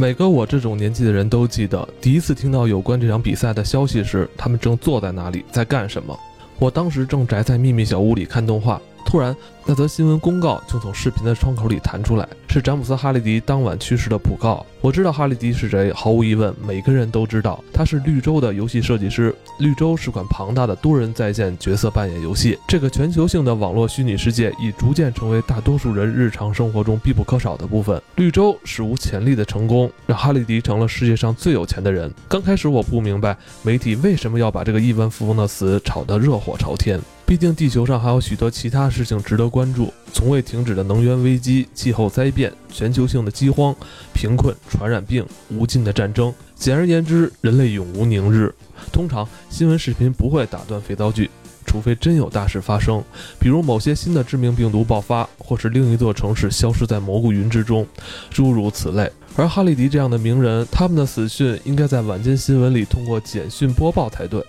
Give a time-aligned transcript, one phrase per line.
[0.00, 6.16] 每个我这种年纪的人都记得，第一次听到有关这场比赛的消息时，他们正坐在那里，在干什么。
[6.60, 8.80] 我当时正宅在秘密小屋里看动画。
[9.04, 9.34] 突然，
[9.70, 14.64] 那则新闻公告就从视频的窗口里弹出来，是詹姆斯·哈利迪当晚去世的讣告。
[14.80, 19.34] 我知道哈利迪是谁，毫无疑问，每个人都知道，他是绿洲的游戏设计师。
[19.58, 28.00] 绿洲是款庞大的多人在线角色扮演游戏，这个全球性的网络虚拟世界已逐渐成为大多数人日常生活中必不可少的部分。
[28.16, 32.10] 绿洲史无前例的成功，让哈利迪成了世界上最有钱的人。
[32.26, 36.98] 刚开始我不明白媒体为什么要把这个亿万富翁的死炒得热火朝天。
[37.26, 43.74] 毕竟地球上还有许多其他事情值得关关注，从未停止的能源危机、气候灾变、全球性的饥荒、
[44.14, 46.32] 贫困、传染病、无尽的战争。
[46.54, 48.54] 简而言之，人类永无宁日。
[48.92, 51.28] 通常新闻视频不会打断肥皂剧，
[51.66, 53.02] 除非真有大事发生，
[53.40, 57.84] 比如某些新的致命病毒爆发，或是另一座城市消失在蘑菇云之中，
[58.30, 59.10] 诸如此类。
[59.34, 64.40] 而哈利迪这样的名人，他们的死讯应该在晚间新闻里通过简讯播报才对。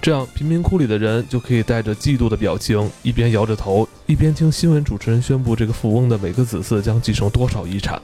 [0.00, 8.00] 这样，贫民窟里的人就可以带着嫉妒的表情，一边摇着头，一边听新闻主持人宣布这个富翁的每个子嗣将继承多少遗产。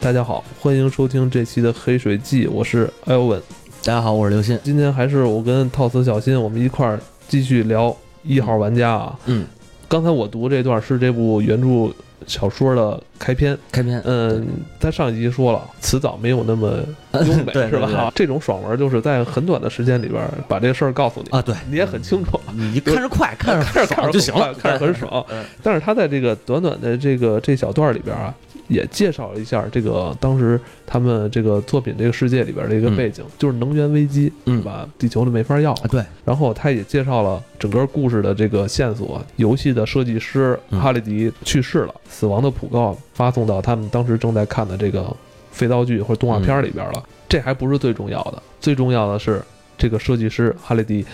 [0.00, 3.40] 大家好，欢迎收听这期的《黑水记》，我是艾文。
[3.84, 4.58] 大家好，我是刘鑫。
[4.64, 6.98] 今天还是我跟套词小新，我们一块儿
[7.28, 9.18] 继续聊一号玩家啊。
[9.26, 9.46] 嗯，
[9.86, 11.92] 刚才我读这段是这部原著。
[12.26, 14.46] 小说的开篇，开篇，嗯，
[14.78, 16.78] 在上一集说了，词藻没有那么
[17.24, 18.12] 优美，是吧？
[18.14, 25.24] 这种爽文就是在很短的时间里边把这个事儿告诉你啊，对你也很清楚，你看着快， 看着看着爽就行了， 看着很爽。
[25.62, 28.34] 但是他在这个短短的这个这小段里边啊。
[28.68, 34.88] 也介绍了一下这个当时他们这个作品这个世界里边的一个背景，就是能源危机，嗯吧？
[34.98, 35.74] 地球都没法要。
[35.90, 36.04] 对。
[36.24, 39.20] 然后他也介绍了整个故事的这个线索。
[39.36, 45.14] 游戏的设计师哈利迪去世了，死亡的讣告发送到他们当时正在看的这个
[45.50, 47.02] 肥皂剧或者动画片里边了。
[47.28, 49.42] 这还不是最重要的，最重要的是
[49.76, 51.04] 这个设计师哈利迪，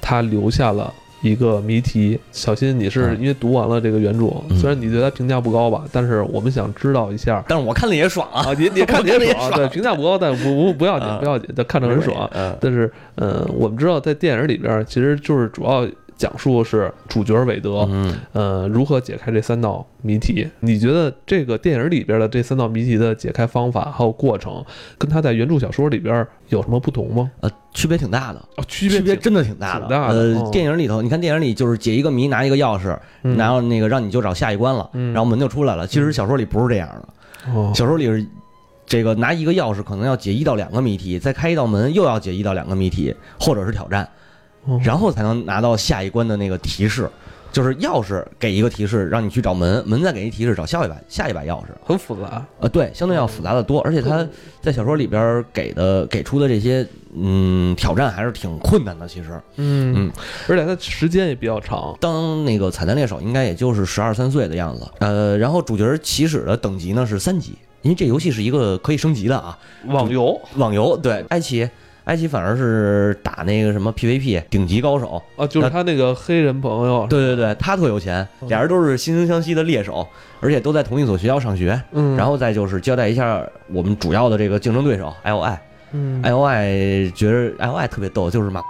[0.00, 0.92] 他留下了。
[1.30, 7.44] 一个谜题，小新，你是因为读完了这个原著，虽然你对他评价不高吧，但是我们想知道一下。
[7.48, 8.52] 但是我看了也爽啊！
[8.58, 12.28] 你你 看也爽，对，评价不高，但不不不要紧，不要紧，但看着很爽。
[12.60, 15.86] 但是，嗯，我们知道在电影里边，其实就是主要。
[16.16, 20.46] 讲述是主角韦德，嗯，呃，如何解开这三道谜题？
[20.60, 24.64] 你觉得这个电影里边的这三道谜题的解开方法还有过程，
[24.96, 27.30] 跟他在原著小说里边有什么不同吗？
[27.40, 29.86] 呃，区别挺大的，哦，区别区别真的挺大的。
[29.86, 32.98] 呃，电影里头，你看电影里就是解一个谜，拿一个钥匙，
[33.36, 35.86] 然后那个让你就找下一关了，然后门就出来了。
[35.86, 38.26] 其实小说里不是这样的，小说里是
[38.86, 44.08] 这个拿一个钥匙可能要解一到两个谜题，再开一道门又要解一到两个谜题，或者是挑战。
[44.82, 47.08] 然后才能拿到下一关的那个提示，
[47.52, 52.44] 就是钥匙给一个提示，让你去找门，门再给一提示找下一把下一把钥匙，很复杂。
[52.60, 54.26] 呃，对，相对要复杂的多，而且他
[54.60, 59.94] 在小说里边给的给出的这些嗯挑战还是挺困难的，其实，嗯。
[59.96, 60.12] 嗯，
[60.48, 61.96] 而且它时间也比较长。
[62.00, 69.56] 当那个彩蛋猎手应该也就是十二三岁的样子，呃，然后主角起始的等级呢是三级，因为这游戏是一个可以升级的啊，
[69.86, 71.68] 网游，网游，对，爱奇。
[72.06, 77.06] 埃及反而是打那个什么 PVP 顶级高手啊，就是他那个黑人朋友。
[77.10, 80.06] 对对对，他特有钱，俩人都是惺惺相惜的猎手，
[80.40, 81.80] 而且都在同一所学校上学。
[81.92, 85.58] 嗯，然后再就是交代一下我们主要的这个竞争对手 IOI。
[85.92, 88.62] 嗯，IOI 觉得 IOI 特别逗，就是嘛，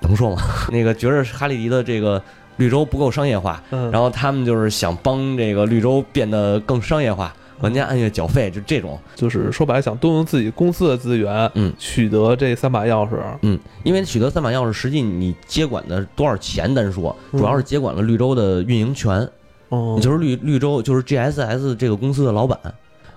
[0.00, 0.42] 能说吗？
[0.72, 2.20] 那个觉着哈利迪的这个
[2.56, 7.32] 绿洲不够商业化，然后他们就是想帮这个绿洲变得更商业化。
[7.60, 19.28] 玩家按月缴费，就这种，就是说白了，想动用自己公司的资源，嗯，取得这三把钥匙，嗯，因为取得三把钥匙，实际你接管的多少钱单说，主要是接管了绿洲的运营权，
[19.70, 22.58] 哦，就是绿绿洲，就是 GSS 这个公司的老板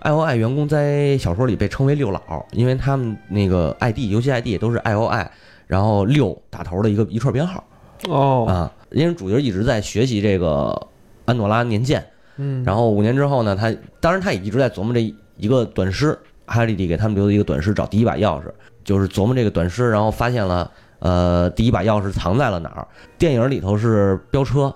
[0.02, 2.22] ，IOI 员工在小说里被称为六老，
[2.52, 5.28] 因为他们那个 ID 游戏 ID 都是 IOI，
[5.68, 7.64] 然后六打头的一个一串编号，
[8.10, 10.88] 哦，啊，因为主角一直在学习这个
[11.26, 12.04] 安诺拉年鉴。
[12.38, 18.46] 嗯，然后五年之后呢，他当然他也一直在琢磨这一个短诗，哈利迪给他们留的一个短诗，找第一把钥匙，
[18.84, 20.70] 就是琢磨这个短诗，然后发现了，
[21.00, 22.88] 呃，第一把钥匙藏在了哪儿？
[23.18, 24.74] 电影里头是飙车，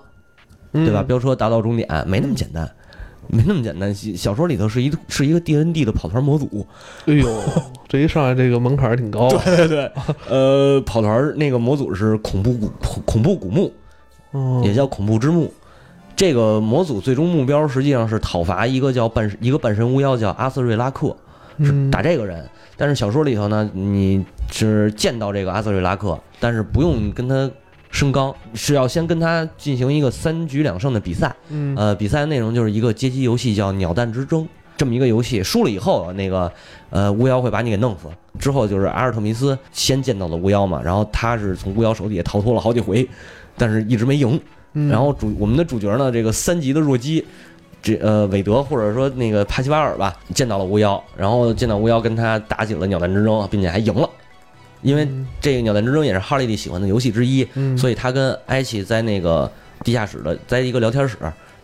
[0.72, 1.02] 对吧？
[1.02, 2.70] 飙车达到终点没那么简单，
[3.28, 3.94] 没那么简单。
[3.94, 6.66] 小说里头是一是一个 D N D 的跑团模组。
[7.06, 7.42] 哎呦，
[7.88, 9.28] 这一上来这个门槛挺高。
[9.28, 9.92] 对对对，
[10.28, 12.70] 呃，跑团那个模组是恐怖古
[13.04, 13.72] 恐怖古墓，
[14.64, 15.52] 也叫恐怖之墓。
[16.16, 21.14] 这个模组最终目标实际上是讨伐一个叫半一个半神巫妖叫阿瑟瑞拉克，
[21.60, 22.42] 是打这个人。
[22.78, 27.50] 但是小说里头呢，你是见到这个阿瑟瑞拉克，但是不用跟他
[27.90, 31.34] 升纲，是要先跟他进行一个三局两胜的比赛。
[31.50, 34.42] 嗯，呃，比赛的内容就是一个街机游戏，叫《鸟蛋之争》
[34.76, 35.42] 这么一个游戏。
[35.42, 36.50] 输了以后，那个
[36.88, 38.08] 呃巫妖会把你给弄死。
[38.38, 43.06] 之后就是阿尔特弥斯先见到了巫妖嘛，然后他是从巫妖手底下逃脱了好几回，
[43.56, 44.40] 但是一直没赢。
[44.90, 47.24] 然后主我们的主角呢，这个三级的弱鸡，
[47.82, 54.08] 这呃韦德或者说那个帕西瓦尔吧，见到了巫妖，然后见到巫妖跟他打起了鸟蛋之争，并且还赢了。
[54.82, 55.08] 因为
[55.40, 57.46] 这个鸟蛋之争也是哈利蒂喜欢的游戏之一，
[57.76, 59.50] 所以他跟埃奇在那个
[59.82, 61.16] 地下室的，在一个聊天室，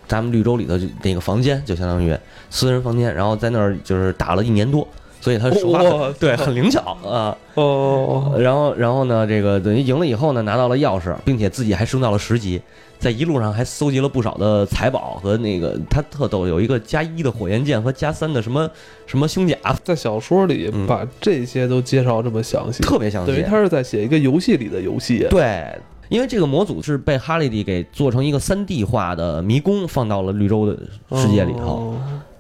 [0.08, 2.16] 咱们绿洲里头那个房间，就相当于
[2.50, 4.88] 私人房间，然后在那儿就是打了一年多，
[5.20, 5.80] 所以他手法
[6.18, 7.36] 对很灵巧啊。
[7.54, 12.60] 哦，然后然后呢，这个等于赢了以后呢，拿到了钥匙，并且自己还升到了十级。
[13.02, 18.70] 在一路上还搜集了不少的财宝和那个他特逗，有一个加一的火焰剑和加三的什么
[19.06, 19.56] 什么胸甲。
[19.82, 25.26] 在小说里把这些都介绍这么详细，特别详细，等于他是在写一个游戏里的游戏。
[25.28, 25.66] 对，
[26.10, 30.78] 因为这个模组是被哈利迪给做成一个三 D 化的迷宫，放到了绿洲的
[31.20, 31.96] 世界里头，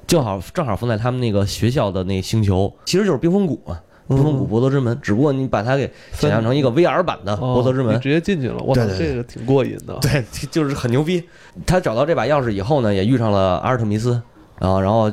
[0.06, 3.80] 正好正好放在他们那个学校的那星球，其实就是冰封谷嘛。
[4.08, 8.58] 冰封谷博德之门，只不过你把它给想象成一个 VR 版的博德之门，直接进去了。
[8.58, 9.96] 我操，这个挺过瘾的。
[10.00, 11.22] 对， 就是很牛逼。
[11.64, 14.20] 他找到这把钥匙以后呢，也遇上了阿尔特弥斯，
[14.58, 15.10] 啊，然后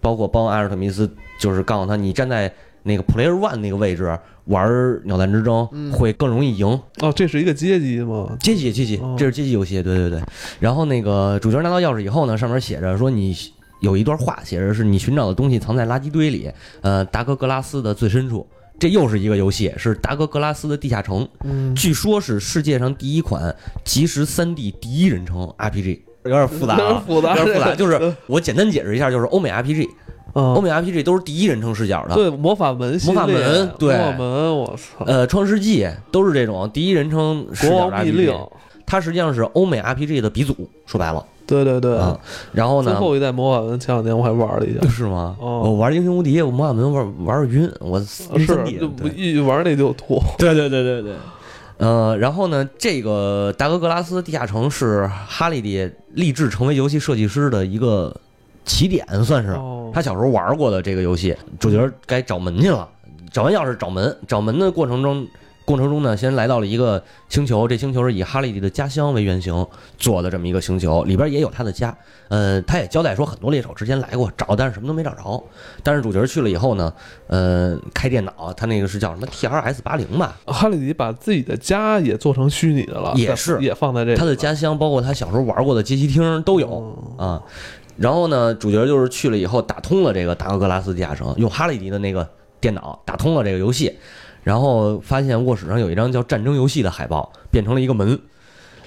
[0.00, 1.08] 包括帮阿尔特弥斯，
[1.38, 2.52] 就是告诉他，你站在
[2.82, 6.66] 那个 Player One 那个位置玩鸟蛋之争会更容易赢。
[7.00, 8.36] 哦，这是一个阶级吗？
[8.40, 9.82] 阶级，阶级，这是阶级游戏。
[9.82, 10.20] 对对对。
[10.58, 13.36] 然后那个主角拿到钥匙以后呢，上面写着说你。
[13.80, 16.50] 有一段话写着是你寻找的东西藏在垃圾堆里，
[16.80, 18.46] 呃，达格格拉斯的最深处。
[18.78, 21.28] 这又是一个游戏，是达格格拉斯的地下城。
[21.44, 23.54] 嗯，据说是世界上第一款
[23.84, 27.74] 即时三 D 第一人称 RPG，有点复杂，有点复杂，有点复杂。
[27.76, 29.86] 就是我简单解释一下，就是欧美 RPG，
[30.32, 32.14] 欧美 RPG 都是第一人称视角的。
[32.14, 35.04] 对，魔法门，魔法门，对，魔法门，我操。
[35.04, 38.48] 呃，创世纪都是这种第一人称视角的 RPG。
[38.86, 41.22] 它实际上是欧美 RPG 的鼻祖，说白了。
[41.50, 41.98] 对对对，
[42.52, 42.92] 然后呢？
[42.92, 45.36] 最后一代魔法门前两天我还玩了一下， 是吗？
[45.40, 48.24] 我玩英雄无敌，我魔法门玩玩晕，我是
[49.16, 50.22] 一玩那就吐。
[50.38, 51.12] 对对对对对，
[51.78, 58.14] 呃，然后呢，这个达格格拉斯地下城是哈利迪立志成为游戏设计师的一个
[58.64, 59.58] 起点，算是
[59.92, 61.36] 他小时候玩过的这个游戏。
[61.58, 62.88] 主角该找门去了，
[63.32, 65.26] 找完钥匙找门，找门的过程中。
[65.70, 69.64] 过程中呢，先来到了一个星球，这星球是以哈利迪的家乡为原型
[69.96, 71.96] 做的这么一个星球，里边也有他的家。
[72.26, 75.40] 呃，他也交代说，很多猎手之前来过找，但是什么都没找着。
[75.84, 76.92] 但是主角去了以后呢，
[77.28, 80.36] 呃，开电脑，他那个是叫什么 T R S 八零吧？
[80.44, 84.16] 哈利迪把自己的家也做成虚拟的了，也是也放在这。
[84.16, 87.40] 他的家乡包括他小时候玩过的街机厅都有啊。
[87.96, 92.28] 然后呢，主角就是去了以后打通了这个达格格拉斯地下城，用哈利迪的那个
[92.60, 93.96] 电脑打通了这个游戏。
[94.42, 98.18] 然后发现卧室上有一张叫《战争游戏》的海报，变成了一个门。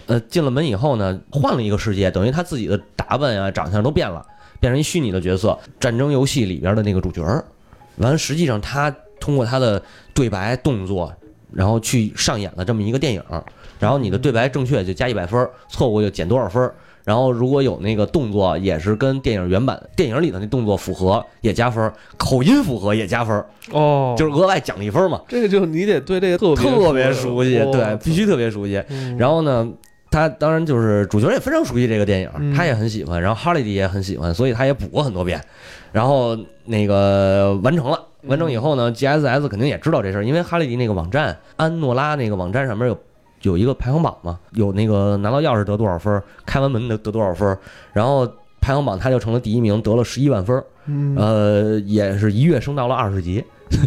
[0.06, 4.26] 呃，进了门以后呢，换了一个世界，等于他自己的打扮啊、长相都变了，
[4.60, 7.24] 变成一虚拟的角色，战争游戏里边的那个主角。
[7.98, 9.82] 完，实际上他通过他的
[10.14, 11.14] 对白、动作，
[11.54, 13.24] 然后去上演了这么一个电影。
[13.80, 16.72] 然后你的对白正确就加一百分，错误就减多少分。
[17.04, 23.44] 然后如果有那个动作也是跟电影原版电影里的那动作符合，也加分；口音符合也加分。
[23.72, 25.22] 哦，就是额外奖励分嘛。
[25.28, 28.82] 这个就你得对这个特别特别熟悉，对，必须特别熟悉。
[29.18, 29.68] 然后呢，
[30.10, 35.42] 他当然就是主角也非常熟悉这个电影，他也很喜欢，然后哈利迪也很喜欢，所以他也补过很多遍。
[35.92, 42.98] 然后那个完成了，完成以后呢，G S S 肯定也知道这事儿，因为哈利迪那个网站安诺拉那个网站上面有。
[43.44, 47.58] 有一个排行榜嘛，有那个拿到钥匙得多少分，开完门得得多少分，
[47.94, 48.26] 然后
[48.60, 50.64] 排行榜他就成了第一名，得了十一万分，
[51.16, 53.44] 呃，也是一跃升到了二十级，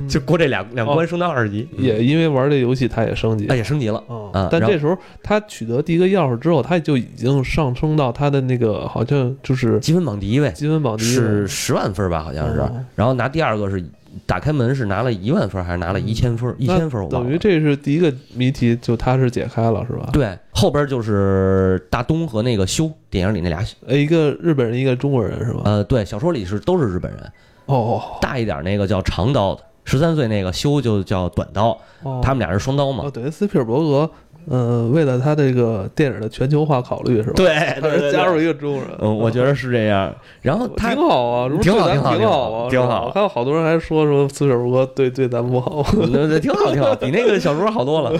[0.08, 4.02] 就过这两两关升到二十级，也因为玩这游戏他也升级，他也升级了。
[4.32, 4.48] 啊。
[4.50, 12.62] 但这时候他取得第一个钥匙之后，他就已经上升到他的那个好像就是积分榜第一位，积分榜第一是十万分吧，好像是，
[12.94, 13.82] 然后拿第二个是。
[14.24, 16.54] 打开门是拿了一万分还是拿了一千分？
[16.58, 20.08] 一千分，我等于这是第一个谜题，就他是解开了，是吧？
[20.12, 25.60] 对，后边就是大东和那个修，电影里那俩，呃，一个日本人，一个中国人，是吧？
[25.64, 27.20] 呃，对，小说里是都是日本人。
[27.66, 31.76] 哦，大一点那个叫长刀的，十三岁那个修就叫短刀，
[32.22, 33.04] 他们俩是双刀嘛？
[33.04, 34.10] 哦，等于斯皮尔伯格。
[34.48, 37.34] 呃，为了他这个电影的全球化考虑是吧？
[37.34, 37.50] 对，
[38.12, 40.14] 加入一个中国人，嗯，我觉得是这样。
[40.40, 43.10] 然后他挺好啊，挺好，挺好，挺好啊，挺好。
[43.10, 48.12] 还有好多人还说说斯皮尔伯格对对咱不好， 对挺好，挺好，比那个小说好多了。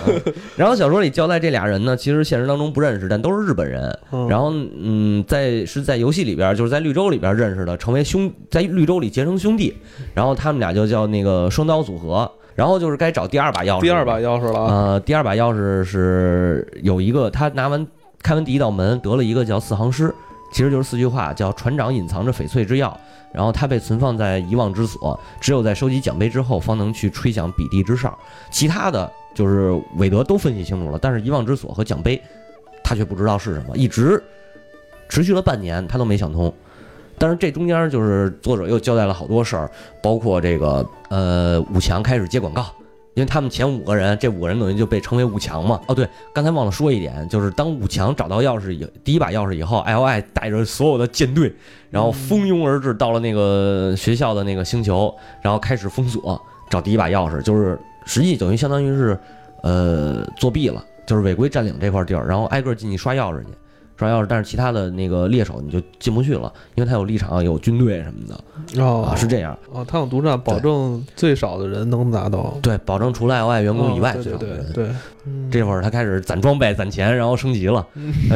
[0.55, 3.97] 然后小说里交代这俩人呢，其实现实当中不认识，但都是日本人。
[4.29, 9.73] 然后嗯，在是在游戏里边，就是在绿洲里边认识的，成为兄，在绿洲里结成兄弟。
[10.13, 12.29] 然后他们俩就叫那个双刀组合。
[12.57, 14.65] 然后就是该找第二把钥匙，第二把钥匙了。
[14.65, 17.85] 呃，第二把钥匙是有一个，他拿完
[18.23, 20.11] 开完第一道门，得了一个叫四行诗，
[20.51, 22.91] 其实就是四句话，叫船长隐藏着翡翠之钥，
[23.31, 28.17] 然后它被存放在遗忘之所，只有在收集奖杯之后，方能去吹响比地之哨。
[28.49, 32.19] 其他的就是韦德都分析清楚了，但是遗忘之所和奖杯，
[32.83, 34.19] 他却不知道是什么，一直
[35.07, 36.51] 持续了半年，他都没想通。
[37.19, 39.69] 但是这中间就是作者又交代了好多事儿，
[40.03, 42.65] 包括这个呃五强开始接广告，
[43.15, 45.81] 因为他们前五个人，这五个人等于就被称为五强嘛。
[45.87, 51.51] 哦对，刚才忘了说一点，就是当五强找到钥匙以第一把钥匙以后，L I 带着所有的舰队，
[51.89, 59.17] 然后蜂拥而至到了那个学校的那个星球，然后开始封锁找第一把钥匙，就是实际等于相当于是
[59.63, 63.49] 呃作弊了，就是违规占领这块地儿，然后挨个进去刷钥匙去。
[63.97, 68.83] 刷钥匙，但是其他的那个猎手你就进不去了，因为他有立场、有军队什么的。
[68.83, 69.57] 哦，是这样。
[69.71, 72.57] 哦，他有独占，保证最少的人能拿到。
[72.61, 74.89] 对，保证除了 I 员工以外，对对对。
[75.51, 77.85] 这会儿他开始攒装备、攒钱，然后升级了，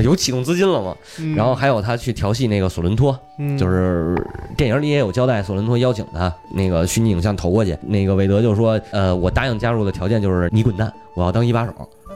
[0.04, 0.94] 有启动资金了嘛？
[1.38, 3.18] 然后还有他去调戏那个索伦托，
[3.58, 4.14] 就是
[4.58, 11.74] 电影里也有交代，索伦托邀请他那个虚拟影像投过去，那个韦德就说：“呃，我答应加入的条件就是你滚蛋，我要当一把手。”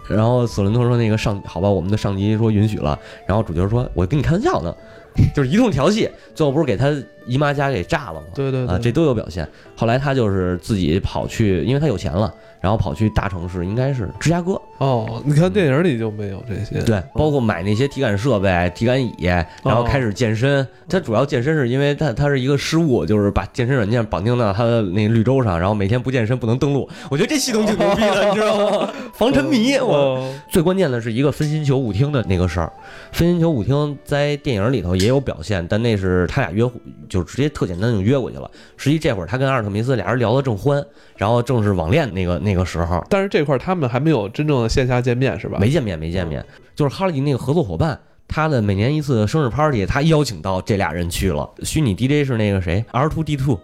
[0.09, 4.75] 然后索伦托说：“那个上好吧，我们的上级说允许了。”然后主角说：“我跟你开玩笑呢，
[5.35, 6.93] 就是一通调戏，最后不是给他
[7.25, 9.47] 姨妈家给炸了吗？”对对啊，这都有表现。
[9.75, 12.33] 后来他就是自己跑去，因为他有钱了。
[12.65, 15.21] 然后跑去大城市，应该是芝加哥哦。
[15.23, 19.13] 你看电影里就没有这些，对，包括买那些体感设备、体感椅，
[19.61, 20.67] 然后开始健身。
[20.89, 26.89] 他主要健身是因为他他是一个失误，就是把健身软件绑定到他的那绿洲上，然后每天不健身不能登录。
[27.11, 28.89] 我觉得这系统挺牛逼的， 你知道吗？
[29.13, 29.75] 防沉迷。
[29.77, 32.73] 我最关键的是一个分心球舞厅的那个事儿。
[33.11, 36.67] 分心球舞厅在电影里头也有表现，但那是他俩约，
[37.07, 38.49] 就直接特简单就约过去了。
[38.75, 40.83] 实际这会儿他跟阿尔特弥斯俩人聊得正欢，
[41.15, 42.54] 然后正是网恋那个那。
[42.55, 45.57] 那个时候，但是这块他们还没有真正的线下见面，是吧？
[45.59, 46.43] 没见面，没见面。
[46.73, 51.49] 就是哈利那个合作伙伴，他的每年一次生日 party，他邀请到这俩人去了。
[51.63, 53.59] 虚拟 DJ 是那个谁，R Two D Two，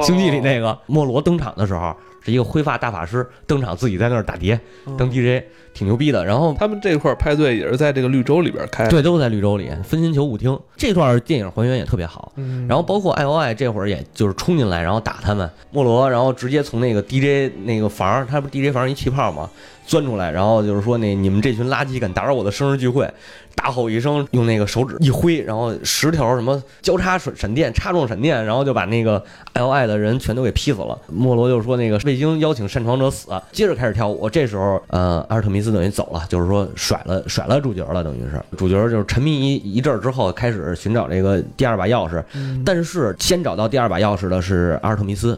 [0.00, 1.96] 星际里那个莫罗登场的时候。
[2.28, 4.58] 是一个灰发大法师登场，自己在那儿打碟
[4.98, 5.42] 当 DJ，
[5.72, 6.24] 挺牛逼的。
[6.24, 10.58] 然后他们这块派对也是在这个绿洲里边开，对，都在绿洲里分心球舞厅。
[10.76, 12.32] 这段电影还原也特别好。
[12.68, 19.48] 然后包括 I O I 这会儿也就是冲进来，然后打他们莫罗，然后直接从那个 DJ 那个房，他不 DJ 房一气泡嘛？
[19.86, 23.10] 钻出来，然后就是说那你们这群垃圾敢打扰我的生日聚会，
[23.58, 29.20] 大吼一声，用那个手指一挥，然后十条什么交叉闪闪电插中闪电，然后就把那个
[29.54, 30.96] L I 的人全都给劈死了。
[31.08, 34.30] 莫罗就说那个未经邀请擅闯者死，接着开始跳舞。
[34.30, 42.22] 这时候，呃，阿尔特弥斯等于走了，就是说甩了甩了主角了，等于是主角就是沉迷一一阵之后，开始寻找这个第二把钥匙。
[42.64, 45.36] 但是先找到第二把钥匙的是阿尔特弥斯，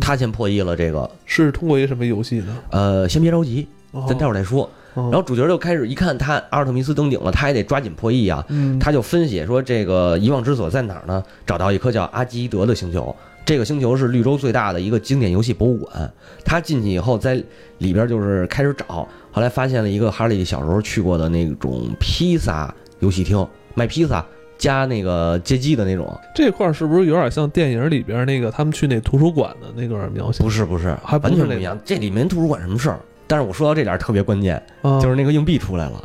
[0.00, 1.08] 他先破译了这个。
[1.26, 2.56] 是通过一个什么游戏呢？
[2.70, 3.68] 呃，先别着急。
[4.06, 4.68] 咱待会儿再说。
[5.10, 8.44] 然后主角就开始一看，他阿尔特弥斯登顶了，他也得抓紧破译啊。
[8.80, 11.22] 他就分析说，这个遗忘之所在哪儿呢？
[11.46, 13.14] 找到一颗叫阿基德的星球，
[13.44, 16.12] 这个星球是绿洲最大的一个经典游戏博物馆。
[16.44, 17.42] 他进去以后，在
[17.78, 24.24] 里边就是开始找，后来发现了一个哈利小时候去过的那种披萨游戏厅，卖披萨
[24.56, 26.18] 加那个街机的那种。
[26.34, 30.42] 这块是不是有点像电影里边那个他们去那图书馆的那段描写？
[30.42, 31.78] 不是，不是，还完全不一样。
[31.84, 32.98] 这里面图书馆什么事儿？
[33.28, 36.02] 但是我说到这点特别关键，就是那个硬币出来了。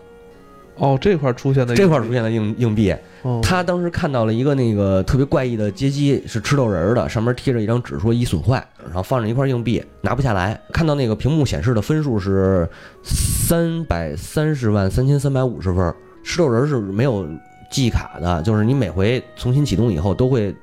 [0.75, 2.95] 哦，这块出现的这块出现的硬硬币，
[3.43, 10.59] 他当时看到了一个那个特别怪异的街机，是吃豆人的，上面贴着一张纸说已损坏，然后放着一块硬币，拿不下来。
[10.71, 12.67] 看到那个屏幕显示的分数是
[13.03, 15.93] 三百三十万三千三百五十分。
[16.23, 17.23] 吃豆人是没有
[17.69, 20.53] 记忆卡的，就是你每回重新启动以后都会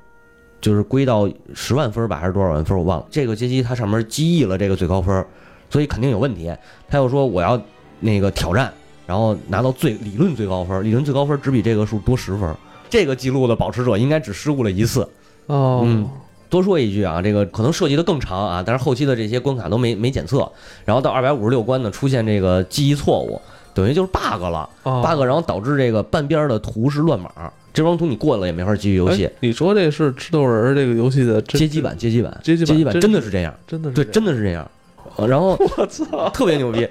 [0.61, 3.07] 就是归到十万分吧，还是多少万分我忘了。
[3.11, 5.25] 这个街机它上面记忆了这个最高分。
[5.71, 6.53] 所以肯定有问题。
[6.89, 7.59] 他又说我要
[8.01, 8.71] 那个挑战，
[9.07, 12.55] 然后拿到最理论最高分，理论最高分只比这个数多十分。
[12.91, 15.09] 这个记录的保持者应该只失误了一次。
[15.47, 16.09] 哦，嗯，
[16.49, 20.51] 多说一句啊，这个可能涉及的更长啊，但是后期的这些关卡都没没检测。
[20.85, 23.41] 然后到二百五十六关呢，出现这个记忆错误，
[23.73, 27.31] 等于就是 bug 了，bug，然后导致这个半边的图是乱码。
[27.73, 29.31] 这张图你过了也没法继续游戏。
[29.39, 31.97] 你说这是吃豆人这个游戏的街机版？
[31.97, 32.41] 街机版？
[32.43, 33.55] 街机版真的是这样？
[33.69, 34.69] 真的是对，真的是这样。
[35.27, 36.89] 然后 我操，特别牛逼，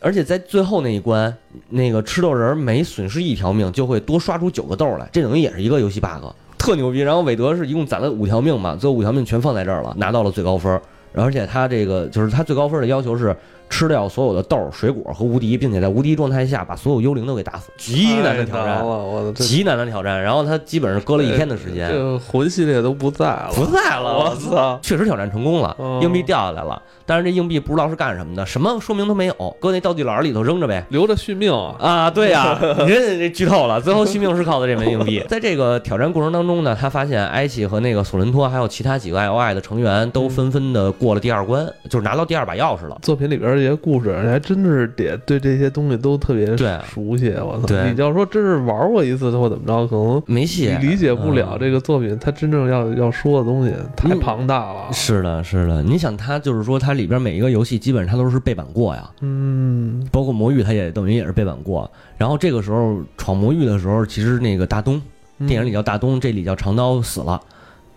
[0.00, 1.34] 而且在最后那一关，
[1.68, 6.26] 那个吃豆人每损失一条命就会多刷出九个豆来，这等于也是一个游戏 bug，
[6.58, 7.00] 特牛逼。
[7.00, 10.80] 然后韦德是一共攒了五条命嘛，最后五条命全放在这儿了，拿到了最高分。
[11.14, 13.34] 而且他这个就是他最高分的要求是
[13.68, 20.22] 吃掉所有的豆、水果和无敌，并且在无敌状态下把所有幽灵都给打死，极难的挑战，极难的挑战。
[20.22, 24.78] 然后他基本上搁了一天的时间，这魂系列都不在了，不在了，我操！
[24.82, 31.74] 确实挑战成功了，硬币掉下来了，但是这硬币不知道是干什么的，什么说明都没有，搁那道具栏里头扔着呗，留着续命啊！
[31.78, 35.22] 啊，对呀， 你这这剧透了，最后续命是靠的这枚硬币。
[35.28, 42.96] 在这个挑战过程当中呢，他发现埃奇和那个索伦托还有其他几个 L I 的成员都纷纷的过了第二关，就是拿到第二把钥匙了。
[43.02, 44.14] 作品里边这些故事。
[44.26, 46.46] 还真的是得对这些东西都特别
[46.84, 47.74] 熟悉，我操！
[47.84, 54.92] 你要说真是玩过一次或怎么着，可能没戏，理解不了这个作品它真正要要说的东西太庞大了。
[54.92, 61.90] 是的，是的，你想它就是说它里边每一个游戏基本上它都是背板过呀，嗯，包括魔域它也等于也是背板过。
[62.18, 65.00] 然后这个时候闯魔域的时候，其实那个大东
[65.46, 67.40] 电影里叫大东，这里叫长刀死了。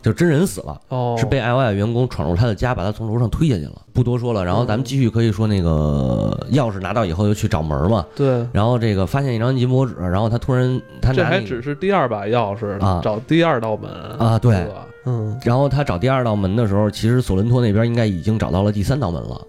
[0.01, 0.79] 就真人死了，
[1.17, 3.81] 是被 L I 员工闯入他的家，把他从楼上推下去了。
[3.91, 8.05] 不多说了，然后咱们继续可以说那个钥匙拿到以后，又去找门嘛。
[8.15, 8.47] 对。
[8.53, 14.65] 然后这个发现一张银箔纸，然后他突然他这还只是第二把钥匙啊，找第二道门啊，对，
[15.05, 15.37] 嗯。
[15.43, 19.41] 然后他找第二道门的时候，其实索伦托那边应该已经找到了第三道门了，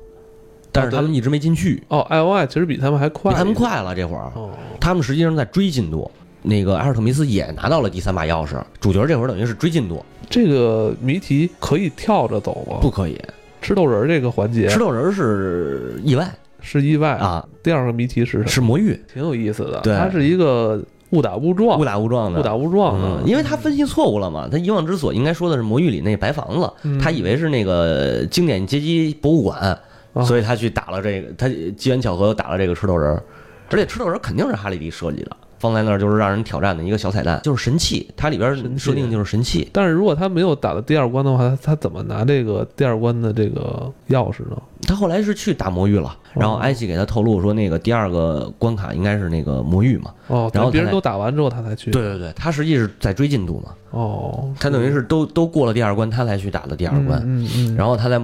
[0.72, 1.80] 但是他们一直没进去。
[1.86, 4.32] 哦，L I 其实比他们还快，比他们快了这会儿。
[4.34, 4.50] 哦。
[4.80, 6.10] 他们实际上在追进度。
[6.42, 10.04] 那个埃尔特弥斯也拿到了第三把钥匙，主角这会儿等于是追进度。
[10.28, 12.78] 这个谜题可以跳着走吗？
[12.80, 13.20] 不可以，
[13.60, 17.44] 吃豆人这个环节，吃豆人是意外，是意外啊。
[17.62, 19.80] 第二个谜题是是魔域，挺有意思的。
[19.80, 20.80] 对，它是一个
[21.10, 23.22] 误打误撞，误打误撞的，误打误撞的。
[23.26, 29.76] 因为他分析错误了嘛，他遗忘之所应该说的是魔域里那白房子，他以为是那个经典街机博物馆，
[30.24, 33.20] 所以他去打了这个，他机缘巧合打了这个吃豆人，
[33.68, 35.36] 而且吃豆人肯定是哈利迪设计的。
[35.60, 39.68] 放在那儿就是让人挑战的一个小彩蛋，就是神器，它里边设定就是神器。
[39.72, 44.56] 但是如果他没有打到第二关的话，他怎么拿这个第二关的这个钥匙呢？
[44.88, 50.10] 他后来是去打魔域了，然后埃及给他透露说，那个第二个关卡应该是那个魔域嘛。
[50.28, 51.90] 哦，然后别人都打完之后他才去。
[51.90, 53.74] 对对对，他实际是在追进度嘛。
[53.90, 57.20] 哦，他等于是都都过了第二关，他才去打的第二关。
[57.26, 57.76] 嗯嗯。
[57.76, 58.18] 然后他在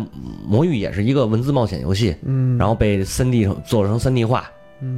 [0.46, 2.16] 魔域也是一个文字冒险游戏。
[2.24, 2.56] 嗯。
[2.56, 4.50] 然后被三 D 做成三 D 化。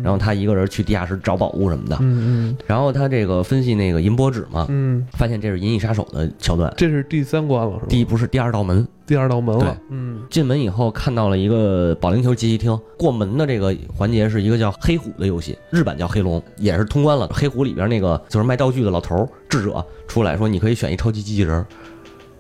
[0.03, 7.87] 然后他一个人去地下室找宝物什么的，嗯嗯，然后他这个分析那个银箔纸嘛，嗯，发现这是银翼杀手的桥段，这是第三关了是吧？
[7.89, 17.29] 第一不是第二道门，第二道门了，嗯，进门以后看到了一个保龄球集器厅，过门的这个环节是一个叫黑虎的游戏，日版叫黑龙，也是通关了。
[17.33, 21.65] 黑虎里边那个就是卖道具的老头智者出来说，你可以选一超级机器人，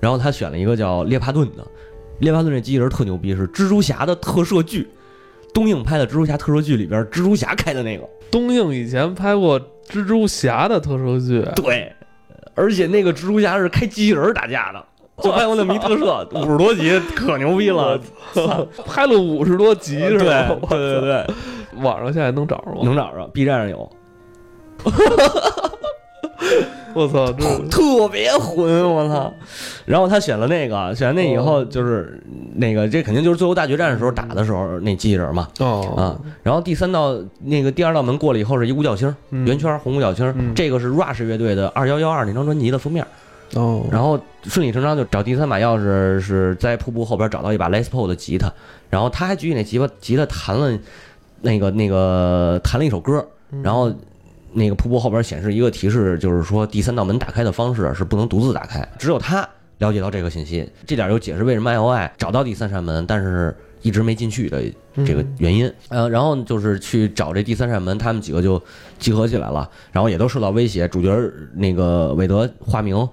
[0.01, 1.64] 然后他选了一个叫列帕顿的，
[2.18, 4.88] 列帕顿这机器人特牛逼，是蜘蛛侠的特摄剧。
[5.52, 8.08] 东映拍的蜘蛛侠特摄剧里边，蜘蛛侠开的那个。
[8.30, 9.58] 东映以前拍过
[9.88, 11.90] 蜘蛛侠的特摄剧，对，
[12.54, 14.84] 而且那个蜘蛛侠是开机器人打架的，
[15.22, 17.98] 就拍过那么一特摄，五十多集，可牛逼了，
[18.87, 20.48] 拍了五十多集是吧？
[20.68, 21.26] 对对对，
[21.82, 22.80] 网上现在能找着吗？
[22.82, 23.90] 能找着，B 站上有。
[26.94, 28.90] 我操，这 特别混！
[28.90, 29.33] 我操，
[29.85, 32.20] 然后他选了那个，选完那以后就是
[32.57, 35.48] 那个，这肯定就是最后大决战的时候打的时候那机器人嘛。
[35.61, 43.07] 哦啊，然后第三道那个第二道门过了以后是一五角星，圆圈红五角星，这个是 Rush 乐队的二幺幺二那张专辑的封面。
[43.54, 48.52] 哦，然后顺理成章就找第三把钥匙是在瀑布后边找到一把 Les Paul 的吉他，
[48.90, 50.78] 然后他还举起那吉他吉他弹了
[51.42, 53.24] 那个那个弹了一首歌，
[53.62, 53.92] 然后。
[54.52, 59.46] 那个瀑布后边显示一个提示，就是说第三道门打开的方式是不能独自打开，只有他
[59.78, 60.68] 了解到这个信息。
[60.87, 64.62] 这点又解释为什么 I O I 找到第三扇门，但是一直没进去的
[65.06, 65.72] 这个原因。
[65.88, 68.61] 呃，然后就是去找这第三扇门，他们几个就
[68.98, 70.88] 集合起来了，然后也都受到威胁。
[70.88, 71.16] 主角
[71.54, 73.08] 那个韦德化名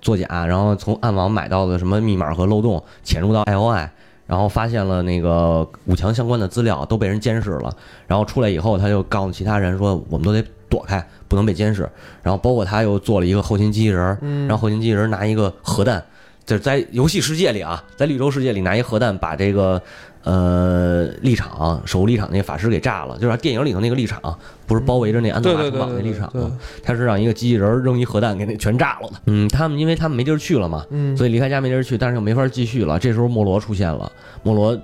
[0.00, 3.90] 作假，然后从暗网买到的什么密码和漏洞，潜入到 I O I，
[4.26, 7.76] 然后发现了那个五强相关的资料都被人监视了。
[8.06, 11.88] 然后出来以后，他就告诉其他人说：“我们都得。”躲开，不能被监视。
[12.22, 16.02] 然后包括他又做了一个后勤机器人，然后后勤机器人拿一个核弹，
[16.44, 19.80] 就是在游戏世界里啊，在绿洲世界里拿一核弹把这个
[20.24, 23.16] 呃立场守护立场那法师给炸了。
[23.18, 24.20] 就是电影里头那个立场，
[24.66, 26.52] 不是包围着那安德玛城堡那立场吗？
[26.82, 29.14] 他是让一个机器人扔一核弹给那全炸了的。
[29.26, 30.84] 嗯，他们因为他们没地儿去了嘛，
[31.16, 32.98] 所以离开家没地儿去，但是又没法继续了。
[32.98, 34.10] 这时候莫罗出现了，
[34.42, 34.78] 莫罗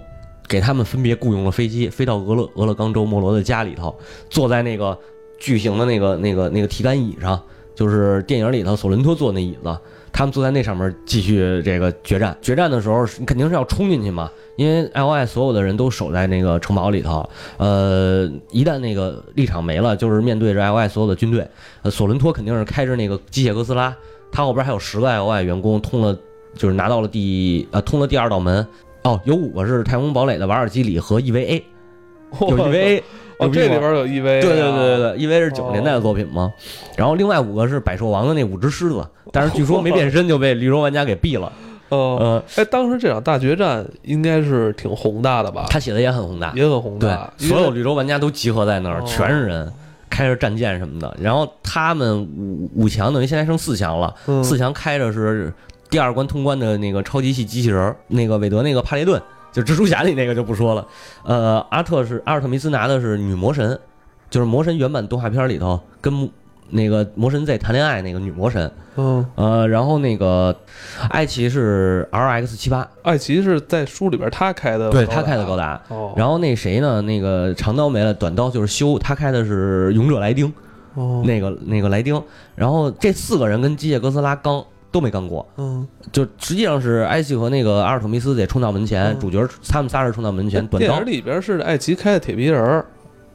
[0.46, 3.94] 给他们分别雇佣了飞机，飞到俄勒俄勒冈州莫罗的家里头，
[4.30, 4.98] 坐在那个。
[5.44, 7.38] 巨型的那个、那个、那个提杆椅上，
[7.74, 9.78] 就是电影里头索伦托坐那椅子，
[10.10, 12.34] 他们坐在那上面继续这个决战。
[12.40, 17.28] 决战的时候，你肯定是要冲进去嘛，因为 L I 所有的人都守在那个城堡里头。
[17.58, 21.46] 呃，一旦那个立场没了，就是面对着 L I 所有的军队。
[21.82, 23.94] 呃，索伦托肯定是开着那个机械哥斯拉，
[24.32, 26.18] 他后边还有十个 L I 员工，通了，
[26.56, 28.66] 就是拿到了第呃通了第二道门。
[29.02, 31.64] 哦，有五个是太空堡垒的瓦尔基里和 E V A。
[32.48, 33.02] 有 EVA。
[33.36, 34.40] 哦，这里边有 EVA。
[34.40, 36.52] 对对对对对，EVA 是九十年代的作品嘛。
[36.96, 41.52] 然后另外五个是百兽王的那五只狮子，但是据说 没变身就被绿洲玩家给毙了。
[41.90, 45.66] 呃，哎，当时这场大决战应该是挺宏大的吧？
[45.68, 47.32] 他写的也很宏大，也很宏大。
[47.36, 49.72] 对，所有绿洲玩家都集合在那儿，全是人，
[50.08, 51.14] 开着战舰什么的。
[51.20, 55.52] 然后他们五五强等于现在剩四强了，四强开着是
[55.90, 59.20] 第二关通关的那个超级系机器人，那个韦德那个帕雷顿，
[59.54, 60.86] 就蜘蛛侠里那个就不说了。
[61.22, 63.80] 呃，阿特是阿尔特弥斯拿的是女魔神，
[64.28, 66.28] 就是魔神原版动画片里头跟。
[66.70, 70.56] 那个魔神 Z 谈恋爱那个女魔神，嗯呃，然后那个
[71.10, 77.02] 艾奇是 RX 七八，艾奇是在书里边他开的，对他开的高达，哦，然后那谁呢？
[77.02, 80.50] 那个长刀没了，短刀就是修，他开的是勇者莱丁，
[80.94, 82.20] 哦，那个那个莱丁，
[82.56, 84.64] 然后这四个人跟机械哥斯拉刚
[84.94, 91.00] 都没干过，嗯，就实际上是艾奇和那个阿尔特弥斯得冲到门前，主角他们仨人冲到门前，短刀。
[91.00, 92.84] 里边是艾奇开的铁皮人，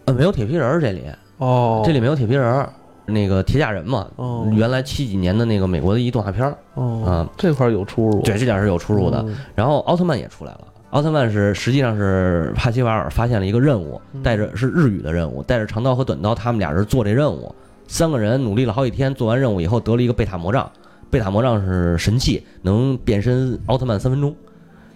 [0.05, 1.03] 呃，没有铁皮人这里，
[1.39, 2.65] 哦，这里没有铁皮人。
[3.05, 4.47] 那个铁甲人嘛，哦。
[4.53, 6.55] 原来七几年的那个美国的一动画片儿，
[7.03, 9.25] 啊，这块有出入，对，这点是有出入的。
[9.53, 17.53] 然后奥特曼也出来了，奥特曼是实际上是帕西瓦尔发现了一个任务，带着是日语的任务，带着长刀和短刀，他们俩人做这任务，
[17.87, 20.71] 三个人努力了好几天，做完任务以后得了一个贝塔魔杖，
[21.09, 24.35] 贝塔魔杖是神器，能变身奥特曼三分钟。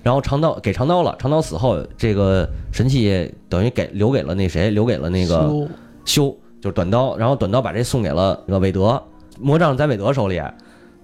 [0.01, 5.49] 然后长刀给长刀了，长刀死后，这个神器等于给留给了那谁，留给了那个
[6.05, 6.35] 修。
[6.61, 9.01] 就是短刀，然后短刀把这送给了那个韦德，
[9.37, 10.41] 魔杖在韦德手里，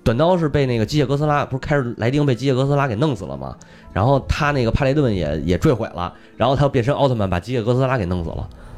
[0.06, 3.54] 短刀是被那个机械哥斯拉，不是开着莱丁被机械哥斯拉给弄死了吗？
[3.92, 8.69] 然后他那个帕雷顿也也坠毁了，然后他又变身奥特曼把机械哥斯拉给弄死了，这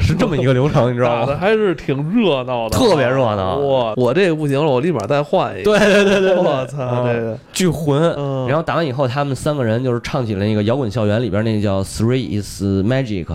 [0.00, 1.36] 是这么一个流程，你知道吗？
[1.38, 3.56] 还是挺热闹的，特别热闹。
[3.58, 5.70] 哇，我这个不行了，我立马再换一个。
[5.70, 8.00] 对对对对，我操，这个巨混。
[8.46, 13.26] 然后打完以后，他们三个人就是唱起了那个摇滚校园里边那个叫 Three is Magic。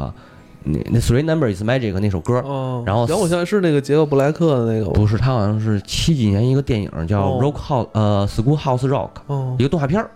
[0.66, 2.36] 那那 Three Numbers is Magic 那首歌，
[2.86, 9.10] 然后摇滚校园是那个杰克布莱克的那个，不是，他好像是七几年一个电影叫 Rock House，呃，School House Rock，
[9.60, 10.10] 一个动画片儿，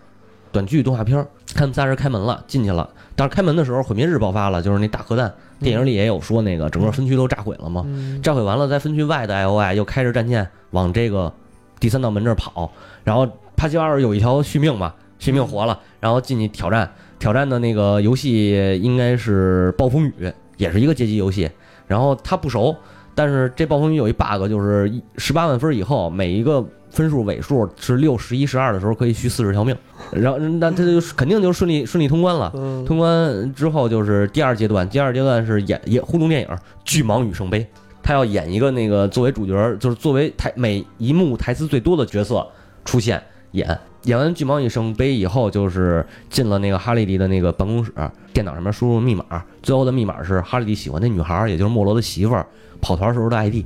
[0.54, 1.28] 短剧动画片儿。
[1.56, 7.86] 他们仨人开门了，进去了，但是开门的时候毁灭日爆发了，就是那大核弹，电影里也有说那个整个分区都炸毁了嘛。
[8.22, 11.32] 炸毁完了，在分区外的 I O I 又开着战舰往这个
[11.80, 12.72] 第三道门这儿跑，
[13.04, 16.92] 然后帕奇瓦尔有一条续命嘛，续命活了，然后进去挑战。
[17.20, 21.50] 挑战的那个游戏应该是暴风雨，也是一个街机游戏。
[21.88, 22.76] 然后他不熟，
[23.18, 29.76] 但是这暴风雨有一 bug，就是十八万分以后，每一个分数尾数是六、十一、十二的时候，可以续四十条命。
[30.12, 32.52] 然后那他就肯定就顺利顺利通关了。
[32.86, 36.48] 通关之后就是第二阶段，第二阶段是演演互动电影
[36.86, 37.62] 《巨蟒与圣杯》，
[38.04, 42.48] 他要演一个那个作为主角，就是作为台每一幕台词最多的角色
[42.86, 43.20] 出现
[43.54, 43.68] 演。
[44.04, 47.92] 演完巨蟒与圣杯以后，就是进了那个哈利迪的那个办公室，
[48.34, 52.46] 电脑上面输入密码，最后的密码是哈利迪喜欢那女孩，也就是莫罗的媳妇儿，
[52.80, 53.66] 跑团时候的 ID，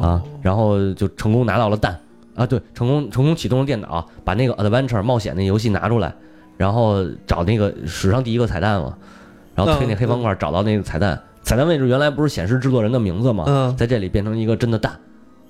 [0.00, 2.00] 啊，然后就成功拿到了蛋，
[2.34, 6.14] 啊，对，成功成功启动了电脑，把那个 Adventure 冒险那游戏拿出来，
[6.56, 8.96] 然后找那个史上第一个彩蛋嘛，
[9.54, 13.74] 然后推那黑方块找到那个彩蛋，彩蛋位置原来不是显示制作人的名字吗？
[13.76, 14.98] 在这里变成一个真的蛋，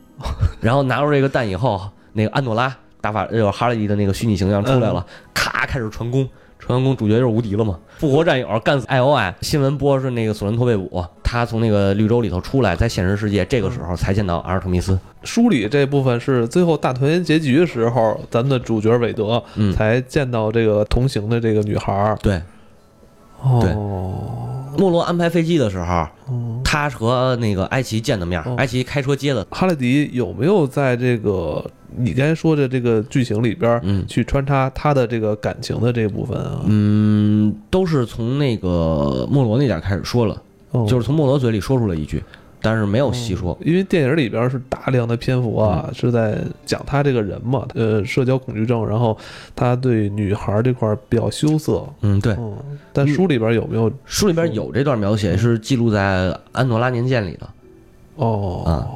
[0.60, 1.80] 然后拿出这个蛋以后，
[2.14, 2.76] 那个安诺拉。
[3.02, 6.26] 打法有哈利的那个虚拟形象出来了，咔开始传功，
[6.58, 7.78] 传完功主角就是无敌了嘛！
[7.98, 14.96] 复活战友干死 I O I，新闻播是那个索伦托贝普，他从那个绿洲里头出来，在现实世界这个时候才见到阿尔特弥斯。
[15.24, 19.42] 书里这部分是最后大团圆结局的时候，咱们的主角韦德
[19.76, 22.16] 才见到这个同行的这个女孩。
[22.22, 22.40] 对，
[23.42, 24.28] 哦。
[24.78, 26.06] 莫罗安排飞机的时候，
[26.64, 29.46] 他和那个埃奇见的面，埃奇开车接的。
[29.50, 31.62] 哈雷迪有没有在这个
[31.94, 36.62] 你刚才说的这个剧情里边，嗯去穿插他的这个感情的这部分啊？
[36.66, 40.40] 嗯，都是从那个莫罗那点开始说了，
[40.88, 42.24] 就是从莫罗嘴里说出了一句。
[42.62, 49.18] 但是没有细说，因为电影里边是大量的篇幅啊，是在讲他这个人嘛，呃，社交恐惧症，然后
[49.56, 51.84] 他对女孩这块比较羞涩。
[52.02, 52.36] 嗯，对。
[52.92, 53.92] 但书里边有没有？
[54.06, 57.48] 书里边有这段描写，是记录在安诺拉年鉴里的。
[58.14, 58.86] 哦，啊，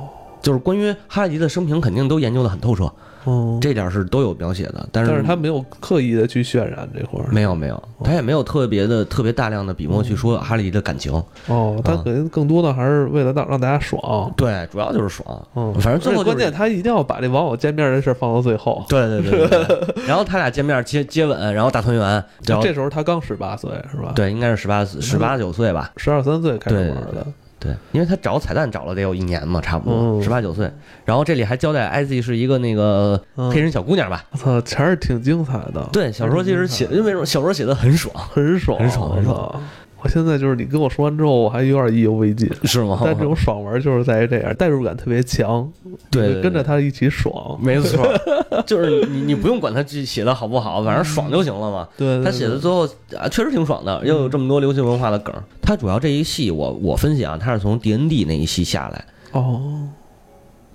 [0.41, 2.91] 就是关于哈利迪的生平，肯定都研究的很透彻。
[3.27, 11.13] 哦，这点是都有描写的，但是但是他没有刻意的去渲染这块儿，没有没有，他也没有特别的特别大量的笔墨去说哈利的感情。
[11.49, 14.33] 哦，他可能更多的还是为了让让大家爽。
[14.37, 15.47] 对，主要就是爽。
[15.55, 18.85] 嗯，反正最后关键他一定要把这网友见面这事儿放到最后。
[18.89, 20.07] 对 对对。
[20.07, 22.25] 然后他俩见面接接吻，然后大团圆。
[22.63, 24.13] 这时候他刚十八岁是吧？
[24.15, 27.27] 对，应该是十八十八九岁吧，十二三岁开始玩的。
[27.67, 30.71] 对，因为他找彩蛋找了得有一年嘛，差不多十八九岁。
[31.05, 34.25] 然后这里还交代 IZ 是一个那个黑人小姑娘吧？
[34.33, 35.89] 我操，全是挺精彩的。
[35.93, 37.27] 对，小说其实写，因为什么？
[37.27, 39.63] 小说写的很爽，很爽，很爽，很爽。
[40.07, 43.01] 我现在就是你跟我说完之后，我还有点意犹未尽，是吗？
[43.05, 45.69] 但这种爽文就是在于这样，代入感特别强，
[46.13, 48.07] 对，跟着他一起爽，没错，
[48.65, 51.89] 就是你你不用管他写的好不好，反正爽就行了嘛。
[51.97, 52.87] 对，他写的最后
[53.19, 55.35] 啊，确实挺爽的，又有这么多流行文化的梗。
[55.61, 59.89] 他主要这一戏，我我分析啊，他是从 D N D 那一系下来，哦，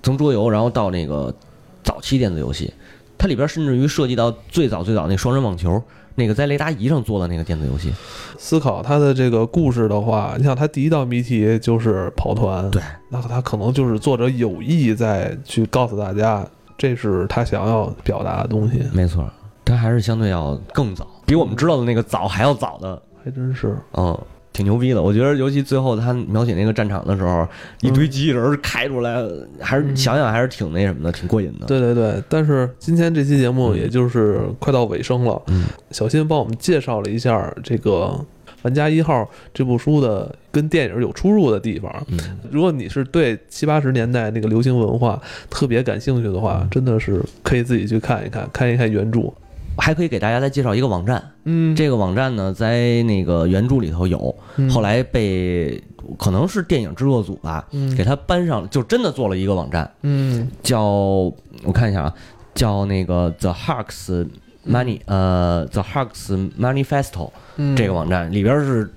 [0.02, 1.34] 从桌游然后到那个
[1.82, 2.70] 早期电子游戏，
[3.16, 5.82] 它里边甚至于涉及到最早最早那双人网球。
[6.14, 7.92] 那个在雷达仪上做的那个电子游戏，
[8.38, 16.46] 思考他的这个故事的话，你想他第一道谜题就是跑团，对，那他可能就是作者有意在去告诉大家，
[16.76, 18.82] 这是他想要表达的东西。
[18.92, 19.24] 没错，
[19.64, 24.18] 他还是相对要更早，比我们知道的那个早还要早的，还真是，嗯。
[24.52, 27.46] 挺牛逼的，我觉得尤其最后他描写那个战场的时候，
[27.80, 29.22] 一堆机器人开出来，
[29.60, 31.66] 还是想想还是挺那什么的，挺过瘾的。
[31.66, 37.90] 对对对，但是今天这期节目也就是快到尾声了，嗯，小新帮我们介绍了一下这个
[38.62, 39.22] 《玩家一号》
[39.54, 41.90] 这部书的跟电影有出入的地方。
[42.08, 42.18] 嗯，
[42.50, 49.32] 如果你是对七八十年代那个流行文化特别感兴趣的话，真的是可以自己去看一看，看一看原著。
[49.76, 54.34] 还可以给大家再介绍一个网站，嗯，这个网站呢，在那个原著里头有，
[54.70, 55.82] 后来被
[56.18, 62.14] 可能是电影制作组吧，给他搬上，就真的做了一个网站，嗯，叫我看一下啊，
[62.54, 64.26] 叫那个 The Hux
[64.68, 67.30] Money，呃，The Hux Manifesto，
[67.74, 68.92] 这个网站里边是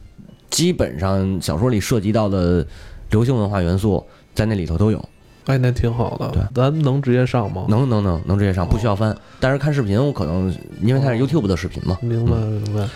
[0.49, 2.65] 基本上小说里涉及到的
[3.09, 5.03] 流行文化元素在那里头都有。
[5.45, 6.29] 哎，那挺好的。
[6.31, 7.65] 对，咱能直接上吗？
[7.69, 9.15] 能能能能直接上，不需要翻。
[9.39, 11.97] 但是看视频，我可能因为它是 YouTube 的视频嘛。
[12.01, 12.87] 明白明白。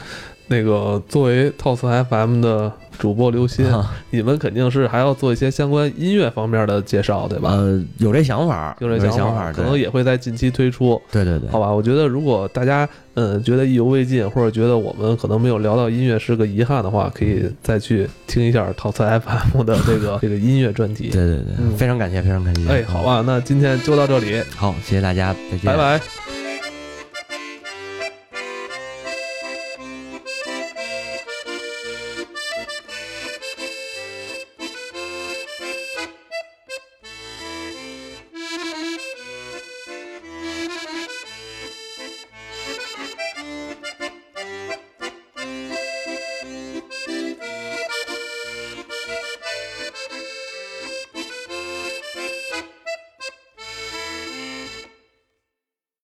[0.48, 2.72] 那个作为 TOS FM 的。
[3.00, 3.66] 主播刘鑫，
[4.12, 7.52] 你们肯定是还要做一些相关音乐方面的介绍，对吧？
[7.52, 11.02] 呃，有这想法，有这想法，可能也会在近期推出。
[11.10, 21.10] 对对对，好吧，我觉得如果大家嗯觉得意犹未尽，或者觉得我们可能没有聊到音乐是个遗憾的话，可以再去听一下套词 FM 的这个 这个音乐专题。
[21.10, 22.70] 对对对，非常感谢，非常感谢。
[22.70, 26.29] 哎，好吧，那今天就到这里，好，谢谢大家，再见，拜拜。